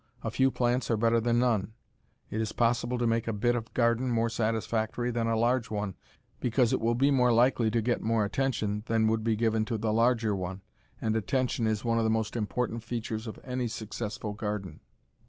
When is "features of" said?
12.83-13.37